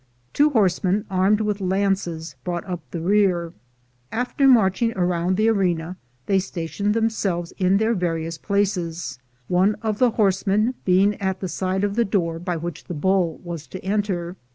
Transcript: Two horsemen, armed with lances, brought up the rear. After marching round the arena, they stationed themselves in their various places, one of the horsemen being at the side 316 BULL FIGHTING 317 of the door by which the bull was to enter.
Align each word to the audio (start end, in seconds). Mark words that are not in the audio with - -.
Two 0.33 0.49
horsemen, 0.49 1.05
armed 1.11 1.41
with 1.41 1.61
lances, 1.61 2.35
brought 2.43 2.65
up 2.65 2.81
the 2.89 3.01
rear. 3.01 3.53
After 4.11 4.47
marching 4.47 4.91
round 4.93 5.37
the 5.37 5.47
arena, 5.47 5.95
they 6.25 6.39
stationed 6.39 6.95
themselves 6.95 7.53
in 7.59 7.77
their 7.77 7.93
various 7.93 8.39
places, 8.39 9.19
one 9.47 9.75
of 9.83 9.99
the 9.99 10.09
horsemen 10.09 10.73
being 10.85 11.13
at 11.21 11.39
the 11.39 11.47
side 11.47 11.81
316 11.81 11.83
BULL 11.83 11.85
FIGHTING 11.85 11.85
317 11.85 11.85
of 11.91 11.95
the 11.95 12.05
door 12.17 12.39
by 12.39 12.57
which 12.57 12.83
the 12.85 12.93
bull 12.95 13.37
was 13.43 13.67
to 13.67 13.85
enter. 13.85 14.35